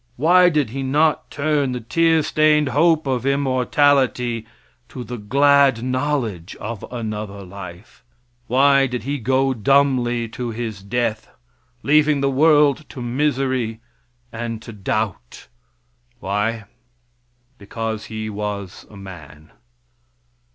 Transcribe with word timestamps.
Why 0.15 0.49
did 0.49 0.71
He 0.71 0.81
not 0.81 1.29
turn 1.29 1.73
the 1.73 1.79
tear 1.79 2.23
stained 2.23 2.69
hope 2.69 3.05
of 3.05 3.23
immortality 3.23 4.47
to 4.89 5.03
the 5.03 5.19
glad 5.19 5.83
knowledge 5.83 6.55
of 6.55 6.83
another 6.89 7.43
life? 7.43 8.03
Why 8.47 8.87
did 8.87 9.03
he 9.03 9.19
go 9.19 9.53
dumbly 9.53 10.27
to 10.29 10.49
His 10.49 10.81
death, 10.81 11.29
leaving 11.83 12.19
the 12.19 12.31
world 12.31 12.89
to 12.89 12.99
misery 13.03 13.79
and 14.31 14.59
to 14.63 14.73
doubt? 14.73 15.47
Because 17.59 18.05
He 18.05 18.27
was 18.27 18.87
a 18.89 18.97
man. 18.97 19.51